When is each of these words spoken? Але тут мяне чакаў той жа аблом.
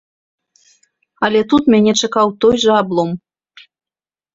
Але 1.29 1.39
тут 1.53 1.63
мяне 1.75 1.93
чакаў 2.03 2.27
той 2.47 2.55
жа 2.67 2.73
аблом. 2.83 3.17